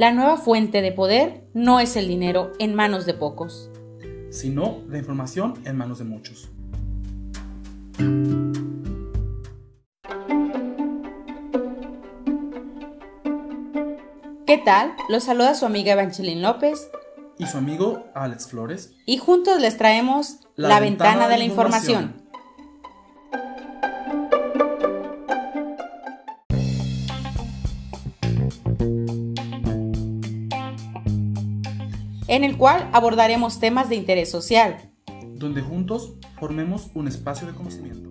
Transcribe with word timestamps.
La 0.00 0.12
nueva 0.12 0.38
fuente 0.38 0.80
de 0.80 0.92
poder 0.92 1.44
no 1.52 1.78
es 1.78 1.94
el 1.94 2.08
dinero 2.08 2.52
en 2.58 2.74
manos 2.74 3.04
de 3.04 3.12
pocos, 3.12 3.68
sino 4.30 4.78
la 4.88 4.96
información 4.96 5.60
en 5.66 5.76
manos 5.76 5.98
de 5.98 6.04
muchos. 6.06 6.48
¿Qué 14.46 14.56
tal? 14.64 14.94
Los 15.10 15.24
saluda 15.24 15.54
su 15.54 15.66
amiga 15.66 15.92
Evangeline 15.92 16.40
López 16.40 16.90
y 17.36 17.44
su 17.44 17.58
amigo 17.58 18.06
Alex 18.14 18.46
Flores. 18.46 18.94
Y 19.04 19.18
juntos 19.18 19.60
les 19.60 19.76
traemos 19.76 20.38
La, 20.56 20.80
ventana, 20.80 21.28
de 21.28 21.36
la 21.36 21.44
información. 21.44 22.19
En 32.30 32.44
el 32.44 32.56
cual 32.56 32.88
abordaremos 32.92 33.58
temas 33.58 33.88
de 33.88 33.96
interés 33.96 34.30
social. 34.30 34.92
Donde 35.34 35.62
juntos 35.62 36.14
formemos 36.38 36.88
un 36.94 37.08
espacio 37.08 37.48
de 37.48 37.54
conocimiento. 37.54 38.08